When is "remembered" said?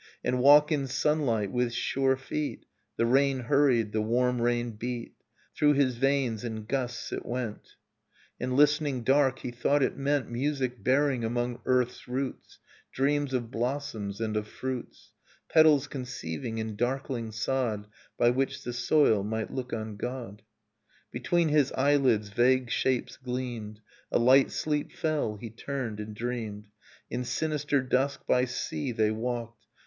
8.41-8.47